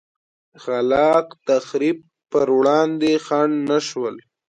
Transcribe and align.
خلا 0.63 1.11
ق 1.27 1.29
تخریب 1.47 1.97
پر 2.31 2.47
وړاندې 2.57 3.11
خنډ 3.25 3.55
نه 3.69 3.79
شول. 3.87 4.15